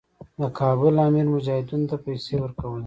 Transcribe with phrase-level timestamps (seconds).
[0.39, 2.79] د کابل امیر مجاهدینو ته پیسې ورکولې.